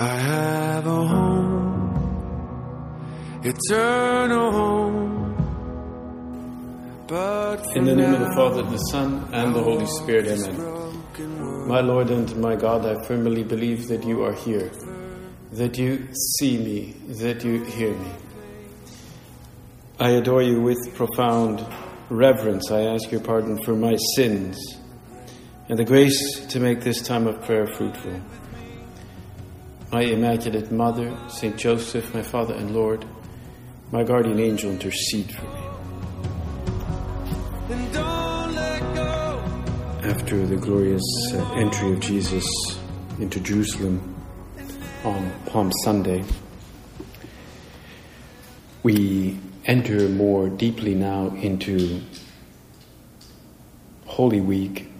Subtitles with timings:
[0.00, 2.52] I have a home,
[3.42, 5.34] eternal home.
[7.08, 11.66] But In the name of the Father, the Son, and the Holy Spirit, amen.
[11.66, 14.70] My Lord and my God, I firmly believe that you are here,
[15.50, 16.06] that you
[16.38, 18.12] see me, that you hear me.
[19.98, 21.66] I adore you with profound
[22.08, 22.70] reverence.
[22.70, 24.78] I ask your pardon for my sins
[25.68, 28.22] and the grace to make this time of prayer fruitful.
[29.90, 33.06] My Immaculate Mother, Saint Joseph, my Father and Lord,
[33.90, 35.60] my guardian angel, intercede for me.
[37.70, 39.42] and don't let go.
[40.02, 42.44] After the glorious uh, entry of Jesus
[43.18, 44.14] into Jerusalem
[45.04, 46.22] on Palm Sunday,
[48.82, 52.02] we enter more deeply now into
[54.04, 54.90] Holy Week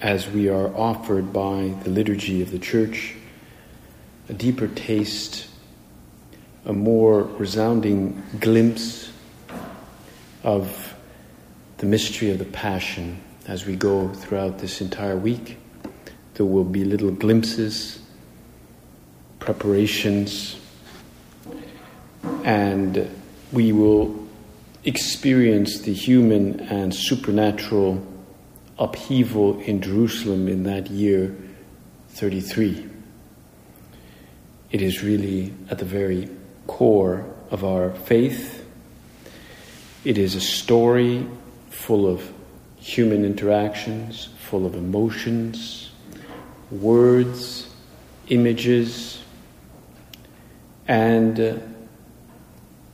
[0.00, 3.16] as we are offered by the liturgy of the Church
[4.28, 5.46] a deeper taste,
[6.64, 9.10] a more resounding glimpse
[10.42, 10.94] of
[11.78, 15.58] the mystery of the Passion as we go throughout this entire week.
[16.34, 18.00] There will be little glimpses,
[19.38, 20.56] preparations,
[22.44, 23.08] and
[23.52, 24.26] we will
[24.84, 28.04] experience the human and supernatural
[28.78, 31.36] upheaval in Jerusalem in that year
[32.10, 32.95] 33.
[34.70, 36.28] It is really at the very
[36.66, 38.64] core of our faith.
[40.04, 41.26] It is a story
[41.70, 42.32] full of
[42.78, 45.90] human interactions, full of emotions,
[46.70, 47.68] words,
[48.28, 49.22] images,
[50.88, 51.54] and uh,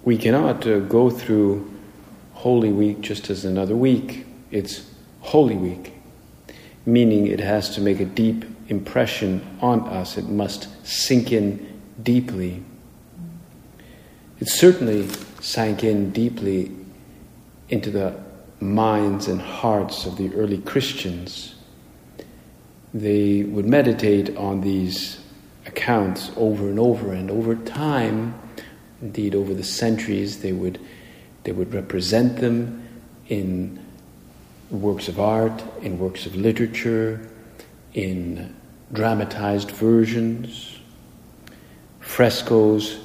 [0.03, 1.71] we cannot uh, go through
[2.35, 4.27] Holy Week just as another week.
[4.51, 5.95] It's Holy Week,
[6.85, 10.19] meaning it has to make a deep impression on us.
[10.19, 12.65] It must sink in deeply.
[14.41, 15.09] It certainly
[15.41, 16.73] sank in deeply
[17.69, 18.19] into the
[18.61, 21.55] minds and hearts of the early Christians.
[22.95, 25.21] They would meditate on these
[25.67, 28.35] accounts over and over, and over time,
[29.01, 30.81] indeed over the centuries, they would,
[31.45, 32.83] they would represent them
[33.29, 33.79] in
[34.71, 37.29] works of art, in works of literature,
[37.95, 38.55] in
[38.93, 40.79] dramatized versions.
[42.01, 43.01] Frescoes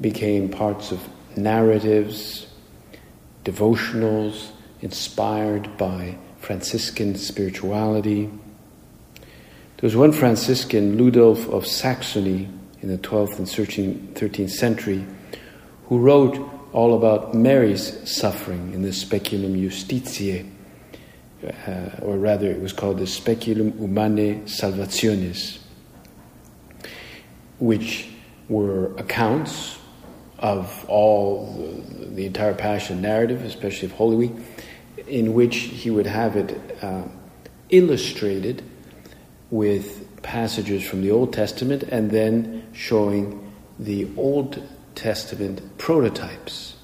[0.00, 2.46] became parts of narratives,
[3.44, 4.50] devotionals
[4.80, 8.30] inspired by Franciscan spirituality.
[9.16, 12.48] There was one Franciscan, Ludolf of Saxony,
[12.82, 15.06] in the 12th and 13th century,
[15.86, 16.38] who wrote
[16.72, 20.48] all about Mary's suffering in the Speculum Justitiae,
[21.42, 25.58] uh, or rather, it was called the Speculum Humanae Salvationis,
[27.58, 28.08] which
[28.48, 29.78] were accounts
[30.38, 34.32] of all the, the entire Passion narrative, especially of Holy Week,
[35.06, 37.04] in which he would have it uh,
[37.70, 38.62] illustrated
[39.50, 44.62] with passages from the Old Testament and then showing the Old
[44.94, 46.76] Testament prototypes.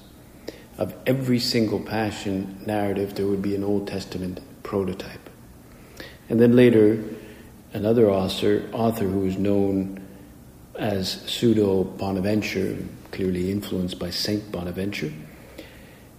[0.77, 5.29] Of every single Passion narrative, there would be an Old Testament prototype.
[6.29, 7.01] And then later,
[7.71, 10.05] another author, author who is known
[10.75, 12.77] as Pseudo Bonaventure,
[13.11, 15.13] clearly influenced by Saint Bonaventure,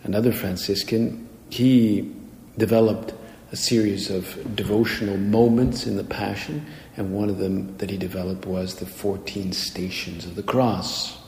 [0.02, 2.10] another Franciscan, he
[2.56, 3.12] developed
[3.52, 6.64] a series of devotional moments in the Passion,
[6.96, 11.18] and one of them that he developed was the 14 Stations of the Cross.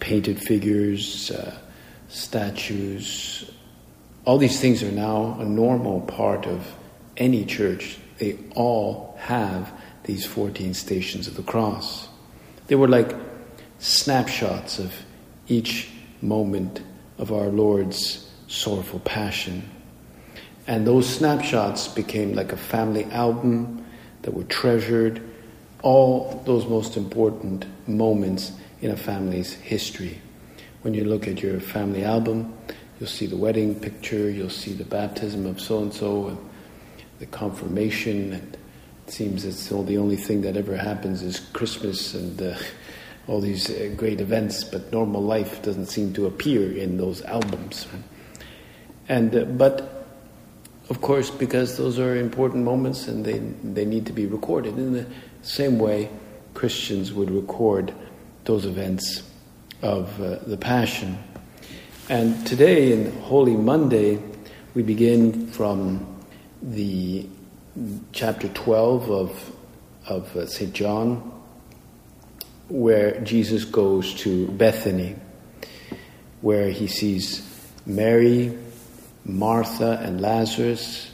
[0.00, 1.58] Painted figures, uh,
[2.08, 3.50] statues,
[4.24, 6.74] all these things are now a normal part of
[7.16, 7.98] any church.
[8.18, 9.72] They all have
[10.04, 12.08] these 14 Stations of the Cross.
[12.66, 13.14] They were like
[13.78, 14.94] snapshots of
[15.46, 15.90] each
[16.22, 16.80] moment
[17.18, 19.68] of our Lord's sorrowful passion.
[20.66, 23.84] And those snapshots became like a family album
[24.22, 25.20] that were treasured,
[25.82, 30.20] all those most important moments in a family's history.
[30.80, 32.54] When you look at your family album,
[32.98, 36.38] you'll see the wedding picture, you'll see the baptism of so and so, and
[37.18, 38.32] the confirmation.
[38.34, 38.56] And
[39.06, 42.56] it seems it's all the only thing that ever happens is Christmas and uh,
[43.26, 47.86] all these uh, great events, but normal life doesn't seem to appear in those albums.
[49.08, 49.94] And uh, but
[50.90, 54.76] of course, because those are important moments and they, they need to be recorded.
[54.76, 55.06] In the
[55.40, 56.10] same way,
[56.52, 57.94] Christians would record
[58.44, 59.22] those events
[59.80, 61.18] of uh, the Passion.
[62.10, 64.22] And today, in Holy Monday,
[64.74, 66.06] we begin from
[66.60, 67.26] the
[68.12, 69.56] chapter 12 of,
[70.06, 70.74] of uh, St.
[70.74, 71.32] John,
[72.68, 75.16] where Jesus goes to Bethany,
[76.42, 77.40] where he sees
[77.86, 78.54] Mary,
[79.24, 81.10] Martha, and Lazarus,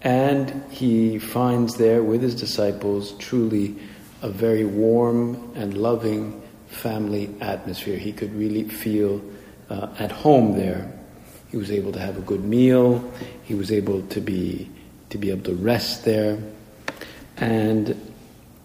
[0.00, 3.74] and he finds there with his disciples truly
[4.22, 7.98] a very warm and loving family atmosphere.
[7.98, 9.20] He could really feel
[9.70, 10.92] uh, at home there.
[11.50, 13.10] He was able to have a good meal.
[13.44, 14.70] He was able to be
[15.08, 16.38] to be able to rest there,
[17.36, 18.12] and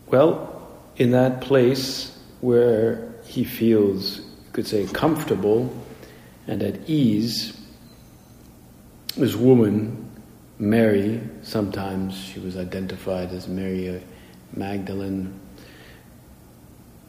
[0.07, 5.73] well, in that place where he feels, you could say, comfortable
[6.47, 7.59] and at ease,
[9.17, 10.11] this woman,
[10.59, 14.01] Mary, sometimes she was identified as Mary
[14.53, 15.33] Magdalene,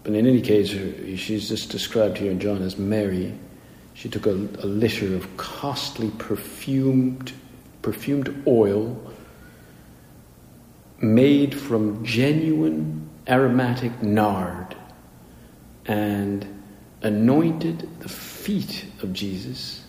[0.02, 0.68] but in any case,
[1.20, 3.34] she's just described here in John as Mary.
[3.96, 7.32] She took a, a litter of costly perfumed,
[7.80, 9.00] perfumed oil
[11.00, 14.76] made from genuine aromatic nard
[15.86, 16.62] and
[17.00, 19.82] anointed the feet of Jesus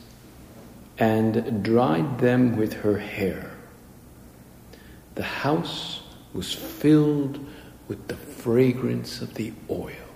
[0.98, 3.58] and dried them with her hair.
[5.16, 6.02] The house
[6.34, 7.46] was filled
[7.90, 10.07] with the fragrance of the oil.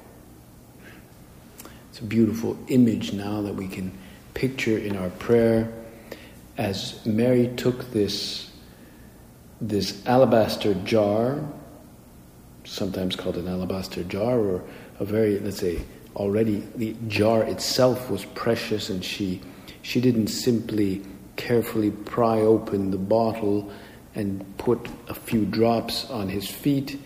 [2.01, 3.91] A beautiful image now that we can
[4.33, 5.71] picture in our prayer.
[6.57, 8.49] As Mary took this,
[9.59, 11.43] this alabaster jar,
[12.63, 14.63] sometimes called an alabaster jar, or
[14.99, 15.81] a very, let's say,
[16.15, 19.41] already the jar itself was precious, and she,
[19.81, 21.03] she didn't simply
[21.35, 23.71] carefully pry open the bottle
[24.15, 26.99] and put a few drops on his feet,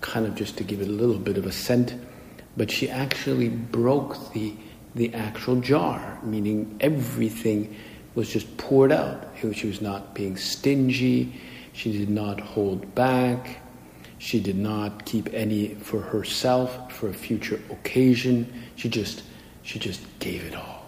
[0.00, 1.94] kind of just to give it a little bit of a scent
[2.56, 4.54] but she actually broke the,
[4.94, 7.76] the actual jar, meaning everything
[8.14, 9.28] was just poured out.
[9.40, 11.40] She was not being stingy,
[11.72, 13.60] she did not hold back,
[14.18, 18.52] she did not keep any for herself for a future occasion.
[18.76, 19.22] She just,
[19.62, 20.86] she just gave it all,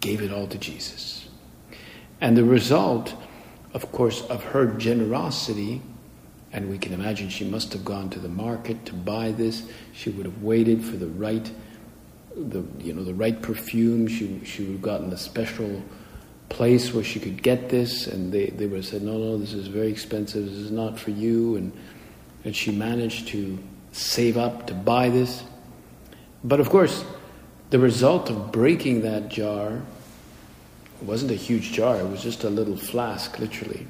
[0.00, 1.28] gave it all to Jesus.
[2.20, 3.14] And the result,
[3.72, 5.80] of course, of her generosity
[6.54, 9.64] and we can imagine she must have gone to the market to buy this.
[9.92, 11.50] She would have waited for the right,
[12.36, 14.06] the you know the right perfume.
[14.06, 15.82] She she would have gotten a special
[16.48, 19.52] place where she could get this, and they, they would have said, no, no, this
[19.52, 20.44] is very expensive.
[20.44, 21.56] This is not for you.
[21.56, 21.72] And
[22.44, 23.58] and she managed to
[23.90, 25.42] save up to buy this.
[26.44, 27.04] But of course,
[27.70, 29.82] the result of breaking that jar
[31.02, 31.98] wasn't a huge jar.
[31.98, 33.88] It was just a little flask, literally.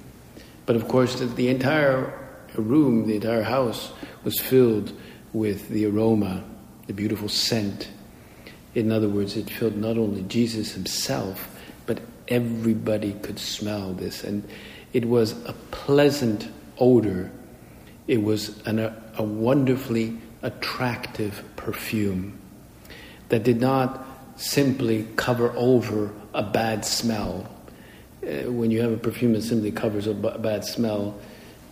[0.65, 2.24] But of course, the, the entire
[2.63, 3.93] room, the entire house
[4.23, 4.93] was filled
[5.33, 6.45] with the aroma,
[6.87, 7.89] the beautiful scent.
[8.75, 11.51] In other words, it filled not only Jesus himself,
[11.87, 14.25] but everybody could smell this.
[14.25, 14.49] And
[14.93, 16.49] it was a pleasant
[16.79, 17.31] odor.
[18.07, 22.39] It was an, a, a wonderfully attractive perfume
[23.29, 24.07] that did not
[24.37, 27.51] simply cover over a bad smell.
[28.23, 31.19] Uh, when you have a perfume that simply covers a bad smell,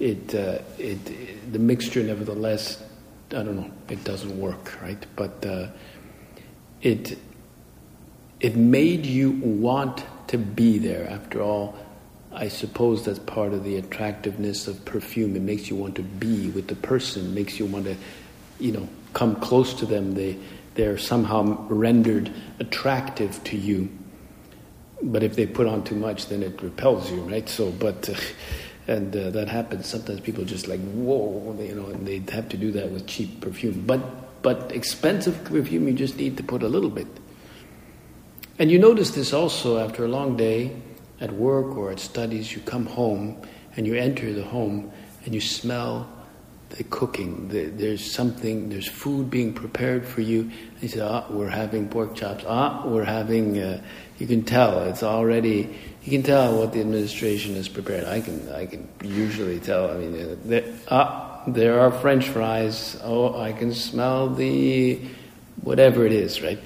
[0.02, 2.82] it, uh, it, the mixture, nevertheless,
[3.30, 5.06] I don't know, it doesn't work, right?
[5.14, 5.68] But uh,
[6.82, 7.16] it,
[8.40, 11.08] it made you want to be there.
[11.08, 11.76] After all,
[12.32, 15.36] I suppose that's part of the attractiveness of perfume.
[15.36, 17.96] It makes you want to be with the person, makes you want to,
[18.58, 20.14] you know, come close to them.
[20.14, 20.36] They,
[20.74, 23.88] they're somehow rendered attractive to you.
[25.00, 27.48] But if they put on too much, then it repels you, right?
[27.48, 28.08] So, but.
[28.08, 28.14] Uh,
[28.92, 29.86] and uh, that happens.
[29.86, 33.40] Sometimes people just like whoa, you know, and they have to do that with cheap
[33.40, 33.84] perfume.
[33.86, 37.06] But but expensive perfume, you just need to put a little bit.
[38.58, 40.76] And you notice this also after a long day
[41.20, 42.52] at work or at studies.
[42.52, 43.40] You come home
[43.76, 44.92] and you enter the home
[45.24, 46.08] and you smell
[46.70, 47.48] the cooking.
[47.48, 48.68] The, there's something.
[48.68, 50.42] There's food being prepared for you.
[50.42, 52.44] And you say, "Ah, we're having pork chops.
[52.46, 53.82] Ah, we're having." Uh,
[54.18, 55.68] you can tell it's already
[56.04, 58.04] you can tell what the administration is prepared.
[58.04, 59.90] I can, I can usually tell.
[59.90, 62.98] I mean, there, ah, there are French fries.
[63.04, 65.00] Oh, I can smell the
[65.62, 66.58] whatever it is, right?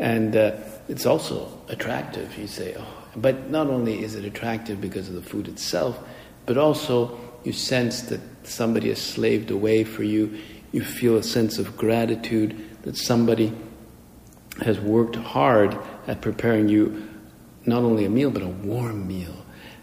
[0.00, 0.56] And uh,
[0.88, 2.36] it's also attractive.
[2.36, 5.98] You say, oh, but not only is it attractive because of the food itself,
[6.46, 10.38] but also you sense that somebody has slaved away for you.
[10.72, 13.52] You feel a sense of gratitude that somebody
[14.62, 17.08] has worked hard at preparing you
[17.66, 19.34] not only a meal, but a warm meal,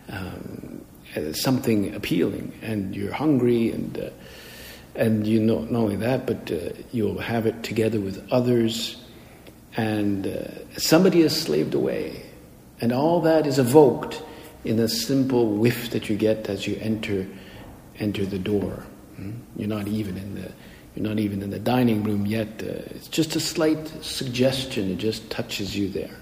[0.10, 0.86] um,
[1.34, 4.10] something appealing, and you're hungry, and uh,
[4.96, 8.98] and you know not only that, but uh, you'll have it together with others,
[9.78, 12.26] and uh, somebody has slaved away,
[12.82, 14.22] and all that is evoked
[14.66, 17.28] in a simple whiff that you get as you enter
[17.98, 18.84] enter the door.
[19.16, 19.32] Hmm?
[19.56, 20.52] You're not even in the
[20.96, 22.48] you're not even in the dining room yet.
[22.62, 26.18] Uh, it's just a slight suggestion, it just touches you there.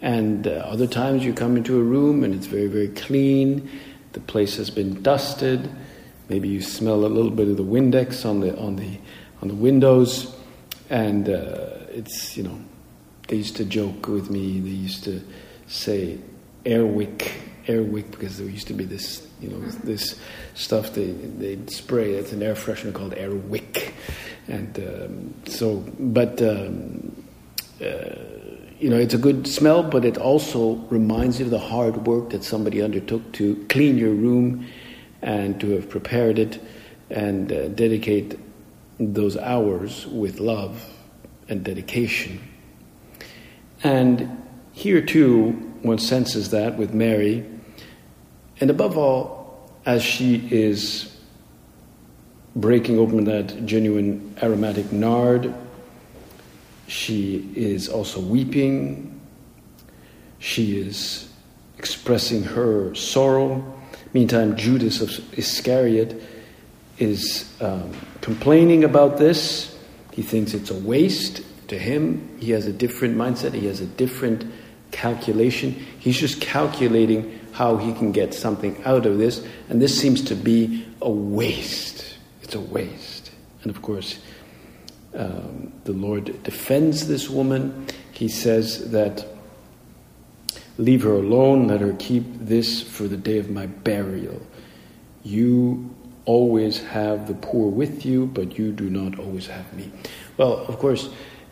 [0.00, 3.70] And uh, other times you come into a room and it's very, very clean,
[4.12, 5.70] the place has been dusted,
[6.28, 8.98] maybe you smell a little bit of the Windex on the, on the,
[9.42, 10.34] on the windows,
[10.90, 12.58] and uh, it's, you know,
[13.28, 15.22] they used to joke with me, they used to
[15.66, 16.18] say
[16.64, 17.32] Airwick,
[17.66, 20.18] Airwick, because there used to be this, you know, this
[20.54, 22.14] stuff they they'd spray.
[22.14, 23.92] It's an air freshener called Airwick,
[24.48, 27.24] and um, so, but um,
[27.84, 28.35] uh,
[28.78, 32.30] you know, it's a good smell, but it also reminds you of the hard work
[32.30, 34.66] that somebody undertook to clean your room
[35.22, 36.62] and to have prepared it
[37.08, 38.38] and uh, dedicate
[38.98, 40.84] those hours with love
[41.48, 42.40] and dedication.
[43.82, 44.42] And
[44.72, 45.52] here too,
[45.82, 47.46] one senses that with Mary,
[48.60, 51.16] and above all, as she is
[52.56, 55.54] breaking open that genuine aromatic nard,
[56.86, 59.20] she is also weeping,
[60.38, 61.28] she is
[61.78, 63.74] expressing her sorrow.
[64.12, 66.22] Meantime, Judas of Iscariot
[66.98, 69.76] is um, complaining about this.
[70.12, 72.36] He thinks it's a waste to him.
[72.40, 74.44] He has a different mindset, he has a different
[74.90, 75.72] calculation.
[75.98, 80.34] He's just calculating how he can get something out of this, and this seems to
[80.34, 82.18] be a waste.
[82.42, 83.30] It's a waste.
[83.62, 84.18] And of course,
[85.16, 87.86] um, the Lord defends this woman.
[88.12, 89.26] He says that,
[90.78, 94.46] Leave her alone, let her keep this for the day of my burial.
[95.24, 95.94] You
[96.26, 99.90] always have the poor with you, but you do not always have me.
[100.36, 101.08] Well, of course,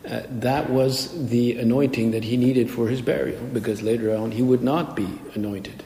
[0.07, 4.43] uh, that was the anointing that he needed for his burial, because later on he
[4.43, 5.83] would not be anointed.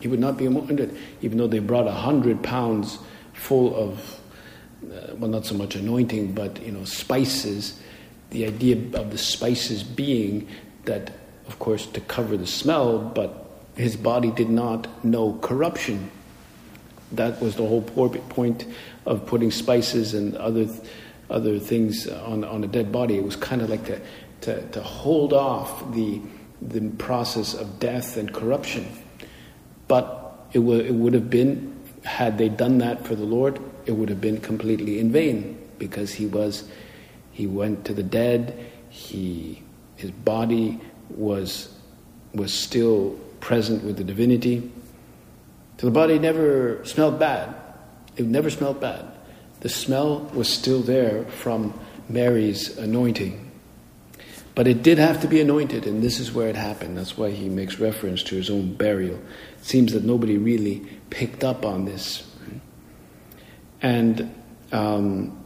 [0.00, 2.98] He would not be anointed, even though they brought a hundred pounds
[3.32, 4.20] full of,
[4.84, 7.80] uh, well, not so much anointing, but you know, spices.
[8.30, 10.48] The idea of the spices being
[10.84, 11.12] that,
[11.48, 16.10] of course, to cover the smell, but his body did not know corruption.
[17.12, 18.66] That was the whole point
[19.04, 20.66] of putting spices and other
[21.32, 23.16] other things on, on a dead body.
[23.16, 24.00] It was kind of like to,
[24.42, 26.20] to, to hold off the,
[26.60, 28.86] the process of death and corruption.
[29.88, 33.92] But it, w- it would have been, had they done that for the Lord, it
[33.92, 36.68] would have been completely in vain because he was,
[37.32, 39.62] he went to the dead, he,
[39.96, 40.80] his body
[41.10, 41.74] was,
[42.34, 44.70] was still present with the divinity.
[45.78, 47.54] So the body never smelled bad.
[48.16, 49.12] It never smelled bad
[49.62, 51.72] the smell was still there from
[52.08, 53.51] Mary's anointing.
[54.54, 56.98] But it did have to be anointed, and this is where it happened.
[56.98, 59.16] That's why he makes reference to his own burial.
[59.58, 62.28] It seems that nobody really picked up on this.
[63.80, 64.32] And
[64.70, 65.38] um,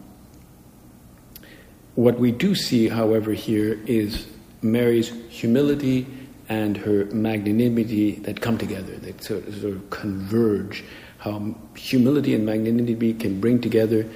[1.94, 4.26] what we do see, however, here is
[4.60, 6.06] Mary's humility
[6.48, 10.84] and her magnanimity that come together, that sort of, sort of converge
[11.18, 14.08] how humility and magnanimity can bring together,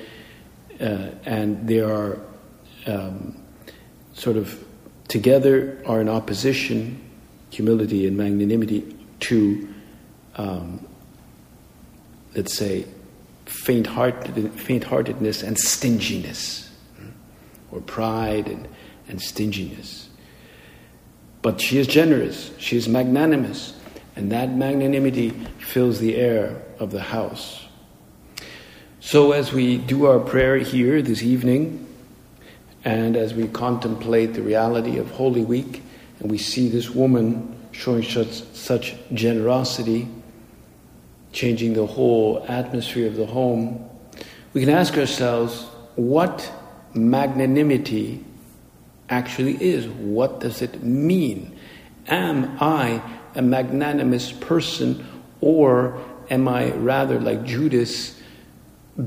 [0.80, 2.18] uh, and they are
[2.86, 3.40] um,
[4.12, 4.64] sort of
[5.10, 6.98] together are in opposition,
[7.50, 9.68] humility and magnanimity, to,
[10.36, 10.86] um,
[12.34, 12.86] let's say,
[13.44, 16.70] faint-hearted, faint-heartedness and stinginess,
[17.72, 18.68] or pride and,
[19.08, 20.08] and stinginess.
[21.42, 23.74] But she is generous, she is magnanimous,
[24.14, 27.66] and that magnanimity fills the air of the house.
[29.00, 31.89] So, as we do our prayer here this evening,
[32.84, 35.82] and as we contemplate the reality of Holy Week,
[36.18, 40.08] and we see this woman showing such, such generosity,
[41.32, 43.88] changing the whole atmosphere of the home,
[44.52, 46.50] we can ask ourselves what
[46.94, 48.24] magnanimity
[49.08, 49.86] actually is.
[49.86, 51.56] What does it mean?
[52.08, 53.02] Am I
[53.34, 55.06] a magnanimous person
[55.40, 58.18] or am I rather like Judas?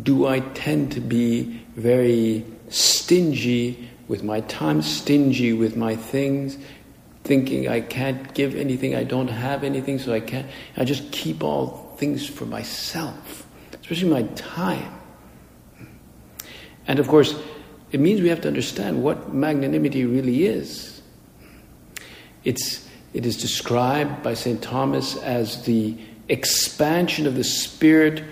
[0.02, 6.58] Do I tend to be very stingy with my time, stingy with my things,
[7.24, 11.44] thinking I can't give anything, I don't have anything, so I can't, I just keep
[11.44, 13.46] all things for myself,
[13.80, 14.94] especially my time.
[16.88, 17.36] And of course,
[17.92, 21.02] it means we have to understand what magnanimity really is.
[22.44, 24.62] It's, it is described by St.
[24.62, 28.24] Thomas as the expansion of the Spirit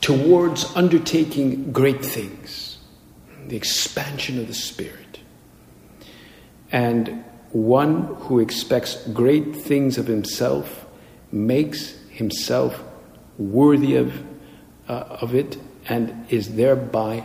[0.00, 2.67] towards undertaking great things,
[3.48, 5.20] the expansion of the Spirit.
[6.70, 10.86] And one who expects great things of himself
[11.32, 12.82] makes himself
[13.38, 14.12] worthy of
[14.88, 17.24] uh, of it and is thereby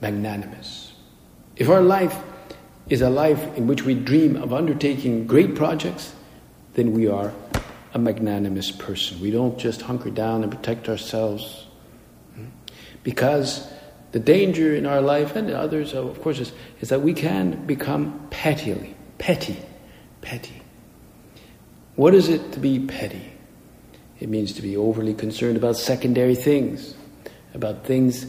[0.00, 0.92] magnanimous.
[1.56, 2.16] If our life
[2.88, 6.12] is a life in which we dream of undertaking great projects,
[6.74, 7.32] then we are
[7.94, 9.20] a magnanimous person.
[9.20, 11.66] We don't just hunker down and protect ourselves.
[13.02, 13.70] Because
[14.12, 17.66] the danger in our life and in others, of course, is, is that we can
[17.66, 19.58] become pettily, petty,
[20.20, 20.62] petty.
[21.96, 23.32] What is it to be petty?
[24.20, 26.94] It means to be overly concerned about secondary things,
[27.54, 28.26] about things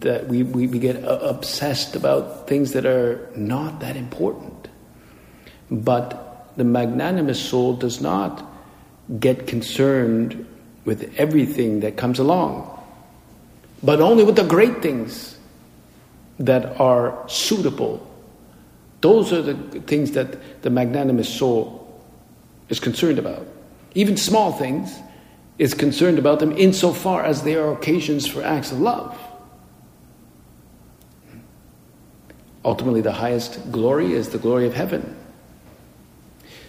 [0.00, 4.68] that we, we, we get uh, obsessed about things that are not that important.
[5.70, 8.44] But the magnanimous soul does not
[9.18, 10.46] get concerned
[10.84, 12.71] with everything that comes along,
[13.82, 15.36] but only with the great things
[16.38, 18.08] that are suitable.
[19.00, 22.00] Those are the things that the magnanimous soul
[22.68, 23.46] is concerned about.
[23.94, 24.98] Even small things
[25.58, 29.18] is concerned about them insofar as they are occasions for acts of love.
[32.64, 35.16] Ultimately, the highest glory is the glory of heaven.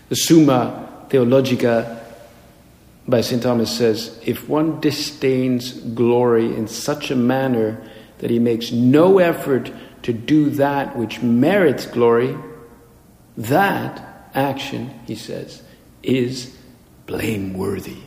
[0.09, 2.02] The Summa Theologica
[3.07, 3.43] by St.
[3.43, 7.85] Thomas says if one disdains glory in such a manner
[8.19, 9.71] that he makes no effort
[10.03, 12.37] to do that which merits glory,
[13.37, 15.61] that action, he says,
[16.01, 16.55] is
[17.05, 17.97] blameworthy.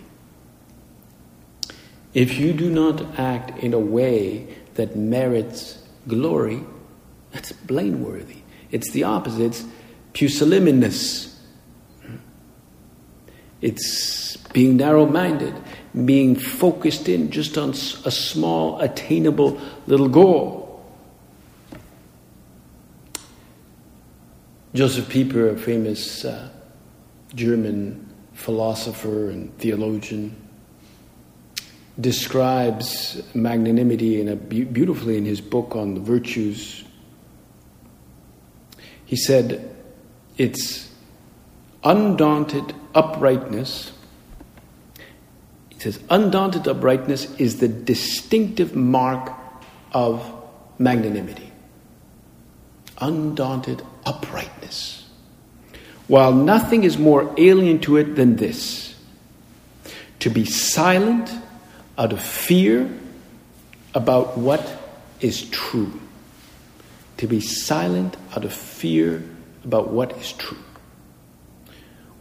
[2.15, 6.63] If you do not act in a way that merits glory,
[7.33, 8.39] that's blameworthy.
[8.71, 9.43] It's the opposite.
[9.43, 9.65] It's
[10.15, 11.26] pusillanimous.
[13.67, 15.55] It's being narrow minded,
[16.05, 20.85] being focused in just on a small, attainable little goal.
[24.75, 26.51] Josef Pieper, a famous uh,
[27.35, 30.37] German philosopher and theologian,
[31.99, 36.85] describes magnanimity in a beautifully in his book on the virtues
[39.07, 39.75] he said,
[40.37, 40.91] It's
[41.85, 43.93] undaunted uprightness.
[45.71, 49.33] He says, undaunted uprightness is the distinctive mark
[49.93, 50.33] of
[50.79, 51.53] magnanimity.
[52.99, 55.09] Undaunted uprightness.
[56.07, 58.95] While nothing is more alien to it than this
[60.21, 61.31] to be silent
[61.99, 62.91] out of fear
[63.95, 64.65] about what
[65.21, 66.01] is true
[67.17, 69.25] to be silent out of fear
[69.65, 70.59] about what is true.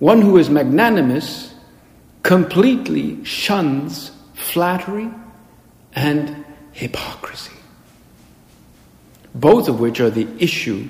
[0.05, 1.51] One who is magnanimous
[2.21, 5.09] completely shuns flattery
[5.93, 7.55] and hypocrisy,
[9.33, 10.87] both of which are the issue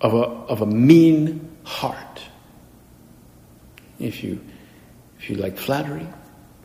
[0.00, 2.22] of a, of a mean heart.
[3.98, 4.40] If you,
[5.18, 6.06] if you like flattery,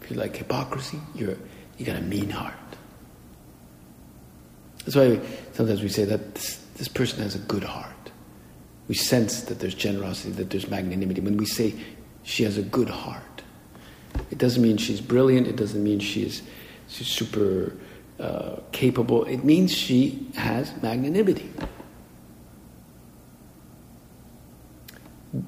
[0.02, 1.36] if you like hypocrisy, you're,
[1.78, 2.54] you got a mean heart.
[4.86, 5.20] That's why
[5.52, 7.97] sometimes we say that this, this person has a good heart.
[8.88, 11.22] We sense that there's generosity, that there's magnanimity.
[11.22, 11.76] When we say
[12.24, 13.24] she has a good heart,
[14.32, 16.42] it doesn't mean she's brilliant, it doesn't mean she's,
[16.88, 17.74] she's super
[18.20, 19.26] uh, capable.
[19.26, 21.52] It means she has magnanimity.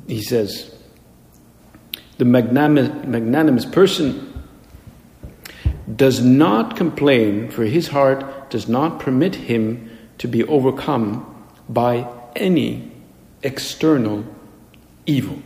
[0.08, 0.76] He says,
[2.18, 4.26] the magnanimous, magnanimous person
[5.96, 11.26] does not complain, for his heart does not permit him to be overcome
[11.70, 12.89] by any
[13.42, 14.26] external
[15.06, 15.42] evil.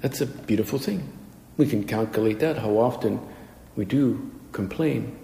[0.00, 1.08] That's a beautiful thing.
[1.56, 3.20] We can calculate that, how often
[3.76, 5.16] we do complain.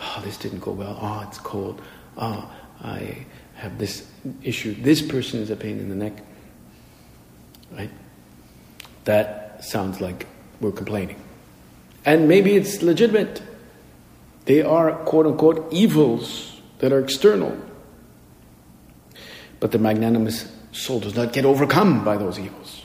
[0.00, 0.98] Oh, this didn't go well.
[1.00, 1.80] Oh, it's cold.
[2.16, 2.48] Oh,
[2.80, 4.06] I have this
[4.42, 4.74] issue.
[4.74, 6.22] This person is a pain in the neck.
[7.72, 7.90] Right?
[9.04, 10.26] That sounds like
[10.60, 11.20] we're complaining.
[12.04, 13.42] And maybe it's legitimate.
[14.44, 17.56] They are quote unquote evils that are external.
[19.60, 22.84] But the magnanimous soul does not get overcome by those evils.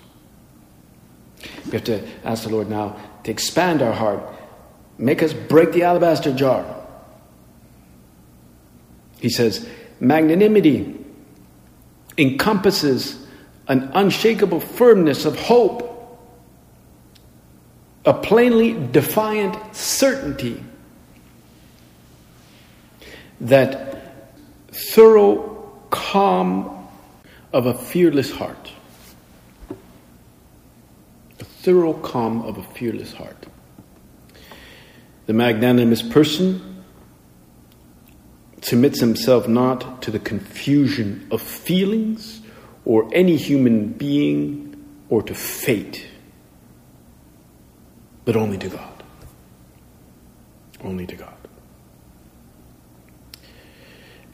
[1.65, 4.21] We have to ask the Lord now to expand our heart,
[4.97, 6.65] make us break the alabaster jar.
[9.19, 9.67] He says,
[9.99, 10.99] magnanimity
[12.17, 13.25] encompasses
[13.67, 15.93] an unshakable firmness of hope
[18.05, 20.61] a plainly defiant certainty
[23.39, 24.25] that
[24.71, 25.52] thorough
[25.93, 26.87] calm
[27.53, 28.71] of a fearless heart.
[31.39, 33.45] A thorough calm of a fearless heart.
[35.27, 36.83] The magnanimous person
[38.61, 42.41] submits himself not to the confusion of feelings
[42.85, 44.75] or any human being
[45.09, 46.07] or to fate
[48.25, 49.03] but only to God.
[50.83, 51.33] Only to God.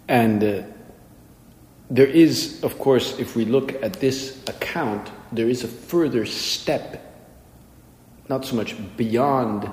[0.08, 0.62] And uh,
[1.89, 7.04] there is, of course, if we look at this account, there is a further step,
[8.30, 9.69] not so much beyond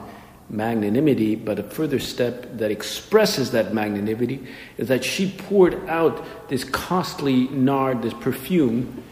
[0.48, 4.46] magnanimity, but a further step that expresses that magnanimity
[4.78, 9.02] is that she poured out this costly nard, this perfume,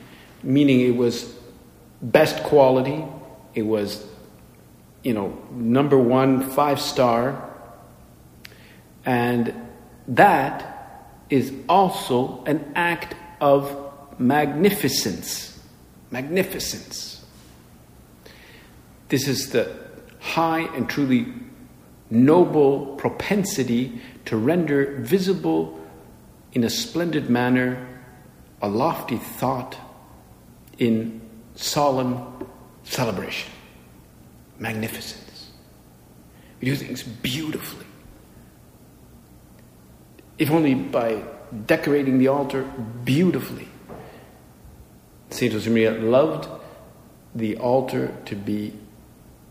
[0.42, 1.34] meaning it was
[2.00, 3.04] best quality,
[3.54, 4.06] it was,
[5.02, 7.50] you know, number one, five star,
[9.04, 9.52] and
[10.08, 10.73] that
[11.30, 15.58] is also an act of magnificence.
[16.10, 17.24] Magnificence.
[19.08, 19.74] This is the
[20.20, 21.32] high and truly
[22.10, 25.80] noble propensity to render visible
[26.52, 27.88] in a splendid manner
[28.62, 29.76] a lofty thought
[30.78, 31.20] in
[31.54, 32.48] solemn
[32.82, 33.52] celebration.
[34.58, 35.50] Magnificence.
[36.60, 37.84] We do things beautifully.
[40.38, 41.22] If only by
[41.66, 42.64] decorating the altar
[43.04, 43.68] beautifully.
[45.30, 46.48] Saint Josemaria loved
[47.34, 48.72] the altar to be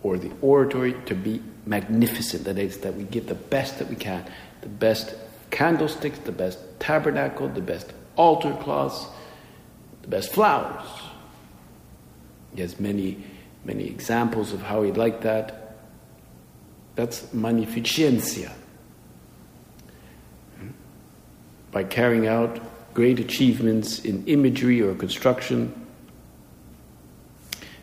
[0.02, 2.43] or the oratory to be magnificent.
[2.43, 4.26] That is, that we give the best that we can
[4.63, 5.13] the best
[5.52, 9.06] candlesticks, the best tabernacle, the best altar cloths,
[10.02, 10.88] the best flowers.
[12.56, 13.24] He has many,
[13.65, 15.76] many examples of how he liked that.
[16.96, 18.54] That's magnificencia.
[21.74, 22.60] By carrying out
[22.94, 25.74] great achievements in imagery or construction,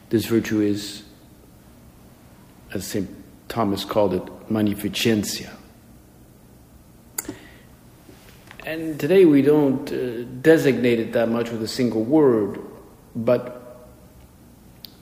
[0.09, 1.03] this virtue is
[2.72, 3.09] as St.
[3.48, 5.50] Thomas called it, magnificencia.
[8.64, 12.61] And today we don't uh, designate it that much with a single word,
[13.16, 13.88] but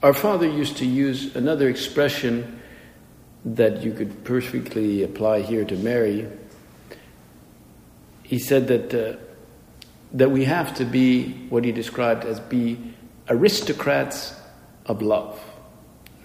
[0.03, 2.61] our father used to use another expression
[3.45, 6.29] that you could perfectly apply here to Mary.
[8.29, 9.17] He said that, uh,
[10.13, 12.95] that we have to be what he described as be
[13.31, 14.39] aristocrats
[14.85, 15.41] of love.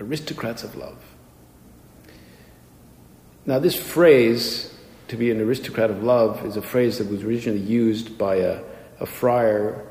[0.02, 0.98] Aristocrats of love.
[3.46, 7.62] Now, this phrase, to be an aristocrat of love, is a phrase that was originally
[7.62, 8.62] used by a,
[9.00, 9.88] a friar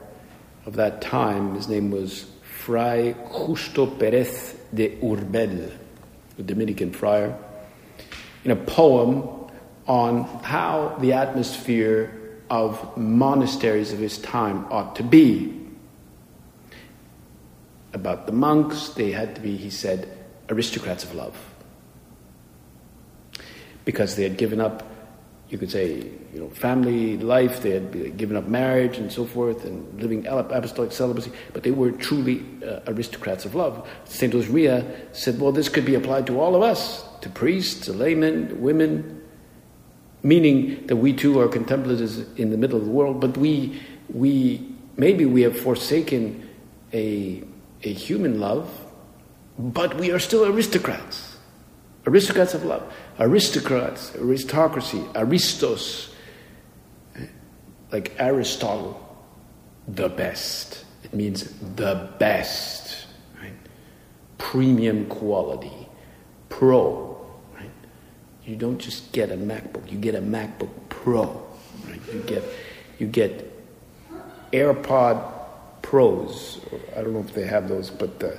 [0.67, 1.55] of that time.
[1.55, 5.73] His name was Fray Justo Perez de Urbel,
[6.39, 7.39] a Dominican friar,
[8.45, 9.42] in a poem
[9.87, 15.59] on how the atmosphere of monasteries of his time ought to be.
[17.93, 20.09] About the monks, they had to be, he said,
[20.49, 21.37] aristocrats of love
[23.85, 24.83] because they had given up,
[25.49, 25.97] you could say,
[26.33, 30.93] you know, family life, they had given up marriage and so forth, and living apostolic
[30.93, 33.89] celibacy, but they were truly uh, aristocrats of love.
[34.05, 34.33] St.
[34.33, 38.61] Josemaria said, well, this could be applied to all of us, to priests, to laymen,
[38.61, 39.22] women,
[40.23, 43.81] meaning that we too are contemplatives in the middle of the world, but we,
[44.13, 46.49] we maybe we have forsaken
[46.93, 47.43] a,
[47.83, 48.69] a human love,
[49.59, 51.37] but we are still aristocrats,
[52.07, 56.15] aristocrats of love aristocrats, aristocracy, aristos,
[57.91, 58.99] like Aristotle,
[59.87, 60.85] the best.
[61.05, 63.07] It means the best,
[63.41, 63.53] right?
[64.39, 65.89] Premium quality,
[66.49, 67.12] pro?
[68.45, 71.47] You don't just get a MacBook, you get a MacBook Pro,
[71.89, 72.01] right?
[72.13, 72.43] You get,
[72.99, 73.49] you get
[74.53, 75.33] AirPod
[75.83, 76.61] Pros,
[76.97, 78.31] I don't know if they have those, but uh,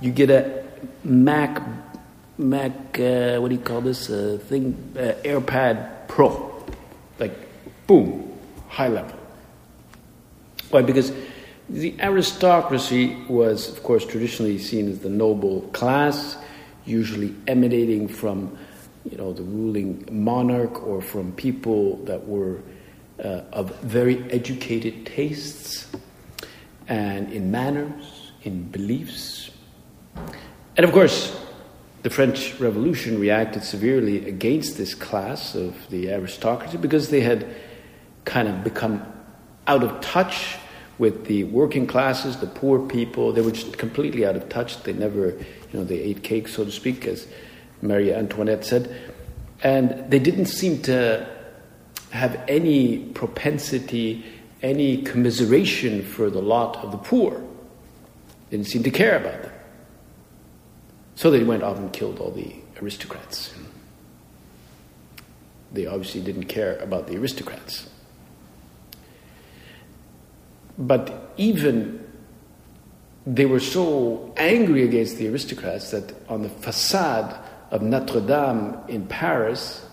[0.00, 0.64] you get a
[1.04, 1.60] Mac
[2.40, 4.94] Mac, uh, what do you call this uh, thing?
[4.96, 6.64] Uh, AirPad Pro.
[7.18, 7.36] Like,
[7.86, 8.32] boom,
[8.68, 9.14] high level.
[10.70, 10.80] Why?
[10.80, 11.12] Because
[11.68, 16.38] the aristocracy was, of course, traditionally seen as the noble class,
[16.86, 18.56] usually emanating from,
[19.04, 22.60] you know, the ruling monarch or from people that were
[23.22, 25.90] uh, of very educated tastes
[26.88, 29.50] and in manners, in beliefs.
[30.76, 31.38] And of course,
[32.02, 37.46] the French Revolution reacted severely against this class of the aristocracy because they had
[38.24, 39.02] kind of become
[39.66, 40.56] out of touch
[40.98, 43.32] with the working classes, the poor people.
[43.32, 44.82] They were just completely out of touch.
[44.82, 47.26] They never, you know, they ate cake, so to speak, as
[47.82, 48.94] Marie Antoinette said.
[49.62, 51.26] And they didn't seem to
[52.10, 54.24] have any propensity,
[54.62, 57.42] any commiseration for the lot of the poor.
[58.50, 59.52] They didn't seem to care about them.
[61.14, 63.52] So they went off and killed all the aristocrats.
[65.72, 67.88] They obviously didn't care about the aristocrats.
[70.78, 72.06] But even
[73.26, 77.38] they were so angry against the aristocrats that on the facade
[77.70, 79.86] of Notre Dame in Paris,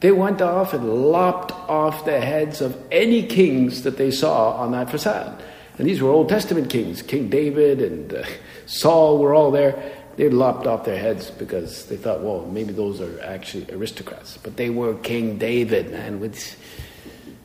[0.00, 4.72] they went off and lopped off the heads of any kings that they saw on
[4.72, 5.42] that facade.
[5.76, 7.02] And these were Old Testament kings.
[7.02, 8.24] King David and uh,
[8.66, 9.94] Saul were all there.
[10.16, 14.36] They lopped off their heads because they thought, well, maybe those are actually aristocrats.
[14.42, 16.18] But they were King David, man.
[16.18, 16.56] What's,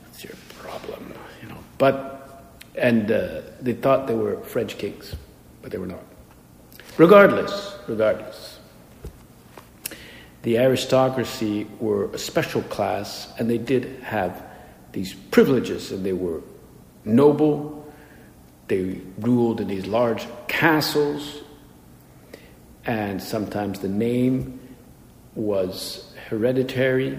[0.01, 1.13] what's your problem?
[1.41, 1.57] You know.
[1.77, 2.13] But
[2.75, 5.15] and uh, they thought they were French kings,
[5.61, 6.03] but they were not.
[6.97, 8.52] Regardless, regardless,
[10.43, 14.43] the aristocracy were a special class, and they did have
[14.91, 16.41] these privileges, and they were
[17.05, 17.83] noble
[18.67, 21.41] they ruled in these large castles,
[22.85, 24.59] and sometimes the name
[25.35, 27.17] was hereditary.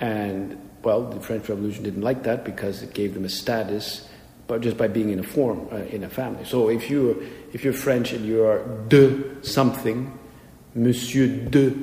[0.00, 4.08] And, well, the French Revolution didn't like that because it gave them a status
[4.48, 6.44] but just by being in a form, uh, in a family.
[6.44, 10.18] So if, you, if you're French and you are de something,
[10.74, 11.74] Monsieur de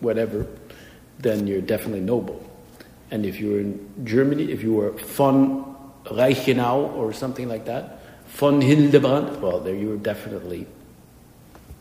[0.00, 0.46] whatever,
[1.18, 2.42] then you're definitely noble.
[3.10, 8.00] And if you were in Germany, if you were von Reichenau or something like that,
[8.28, 10.66] von Hildebrand, well, there you were definitely,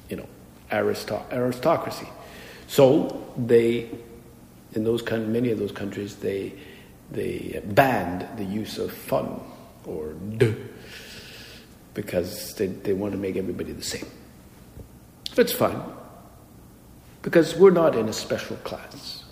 [0.09, 0.27] you know,
[0.71, 2.07] aristo- aristocracy.
[2.67, 3.89] So they,
[4.73, 6.53] in those many of those countries, they
[7.11, 9.39] they banned the use of von
[9.85, 10.55] or de
[11.93, 14.07] because they, they want to make everybody the same.
[15.37, 15.81] It's fine
[17.25, 19.23] because we're not in a special class.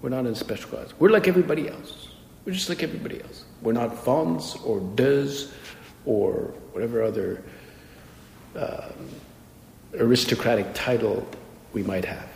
[0.00, 0.92] We're not in a special class.
[0.98, 2.08] We're like everybody else.
[2.44, 3.44] We're just like everybody else.
[3.62, 5.52] We're not Fons or does
[6.04, 7.44] or whatever other
[8.56, 9.08] um,
[9.94, 11.24] aristocratic title
[11.72, 12.28] we might have.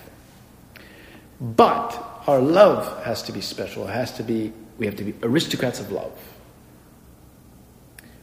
[1.41, 3.89] But our love has to be special.
[3.89, 6.17] It has to be, we have to be aristocrats of love.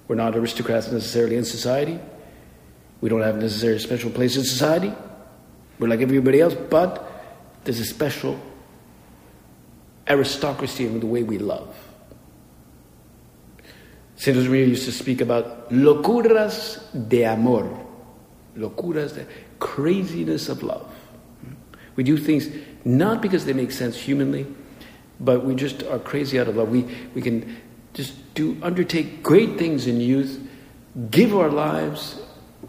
[0.07, 1.99] We're not aristocrats necessarily in society.
[3.01, 4.93] We don't have necessarily a special place in society.
[5.79, 7.09] We're like everybody else, but
[7.63, 8.39] there's a special
[10.07, 11.75] aristocracy in the way we love.
[14.15, 17.67] Saint Josemaria used to speak about locuras de amor,
[18.55, 19.25] locuras, de
[19.59, 20.89] craziness of love.
[21.95, 22.47] We do things
[22.85, 24.45] not because they make sense humanly,
[25.19, 26.69] but we just are crazy out of love.
[26.69, 26.83] We,
[27.13, 27.55] we can
[27.93, 30.39] just do undertake great things in youth,
[31.09, 32.19] give our lives,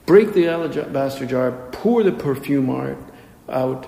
[0.06, 2.70] break the alabaster jar, pour the perfume
[3.48, 3.86] out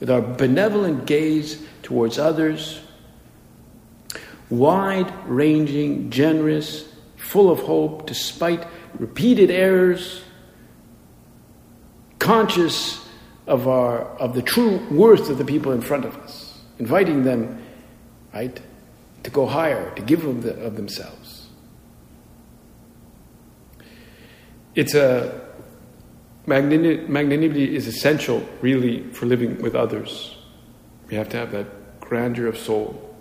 [0.00, 2.80] with our benevolent gaze towards others,
[4.50, 8.66] wide ranging, generous, full of hope, despite
[8.98, 10.22] repeated errors,
[12.18, 13.06] conscious
[13.46, 17.62] of, our, of the true worth of the people in front of us, inviting them,
[18.32, 18.60] right,
[19.22, 21.43] to go higher, to give of, the, of themselves.
[24.74, 25.40] It's a
[26.46, 30.36] magnanimity is essential, really, for living with others.
[31.08, 33.16] We have to have that grandeur of soul.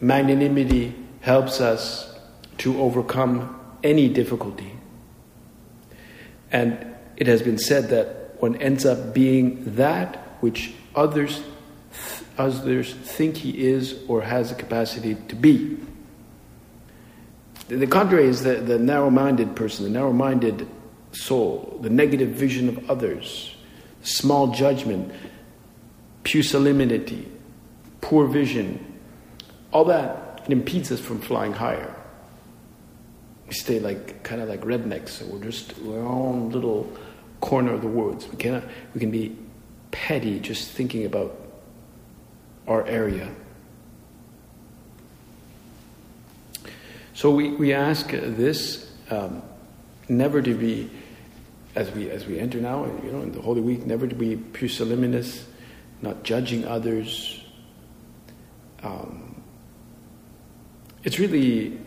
[0.00, 2.14] Magnanimity helps us
[2.58, 4.72] to overcome any difficulty.
[6.50, 11.42] And it has been said that one ends up being that which others
[12.36, 15.76] others think he is or has the capacity to be.
[17.68, 20.66] The contrary is the, the narrow minded person, the narrow minded
[21.12, 23.54] soul, the negative vision of others,
[24.02, 25.12] small judgment,
[26.24, 27.26] pusillanimity,
[28.00, 28.84] poor vision,
[29.70, 31.94] all that impedes us from flying higher.
[33.46, 36.90] We stay like kind of like rednecks, so we're just we're our own little
[37.40, 38.28] corner of the woods.
[38.28, 39.36] We cannot we can be
[39.90, 41.38] petty just thinking about
[42.66, 43.30] our area.
[47.18, 49.42] So we, we ask this um,
[50.08, 50.88] never to be
[51.74, 54.36] as we as we enter now, you know, in the Holy Week, never to be
[54.36, 55.42] pusillanimous,
[56.00, 57.44] not judging others.
[58.84, 59.42] Um,
[61.02, 61.80] it's really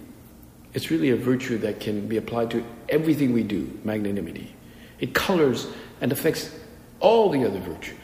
[0.74, 3.80] it's really a virtue that can be applied to everything we do.
[3.86, 4.54] Magnanimity,
[5.00, 5.65] it colors
[6.02, 6.54] and affects
[7.00, 7.96] all the other virtues.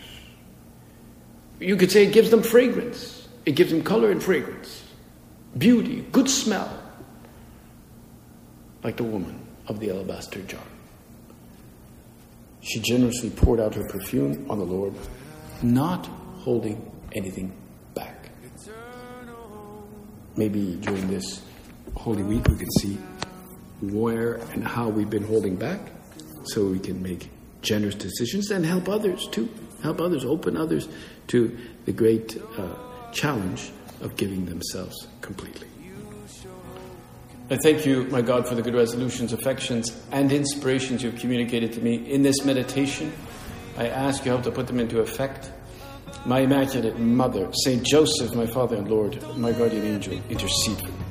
[1.60, 3.28] You could say it gives them fragrance.
[3.46, 4.82] It gives them color and fragrance,
[5.58, 6.77] beauty, good smell,
[8.84, 10.62] like the woman of the alabaster jar.
[12.62, 14.94] She generously poured out her perfume on the Lord,
[15.62, 16.06] not
[16.40, 17.56] holding anything
[17.94, 18.30] back.
[20.36, 21.42] Maybe during this
[21.96, 22.98] Holy Week we can see
[23.82, 25.80] where and how we've been holding back
[26.46, 27.30] so we can make
[27.62, 29.50] generous decisions and help others too.
[29.84, 30.88] Help others, open others
[31.28, 35.68] to the great uh, challenge of giving themselves completely.
[37.50, 41.82] I thank you, my God, for the good resolutions, affections, and inspirations you've communicated to
[41.82, 43.14] me in this meditation.
[43.78, 45.50] I ask you help to put them into effect.
[46.26, 51.07] My Immaculate Mother, Saint Joseph, my Father and Lord, my guardian angel, intercede